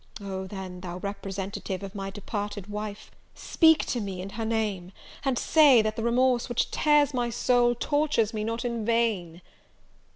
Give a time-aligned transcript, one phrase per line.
[0.19, 4.93] Oh, then, thou representative of my departed wife, speak to me in her name,
[5.23, 9.43] and say that the remorse which tears my soul tortures me not in vain!"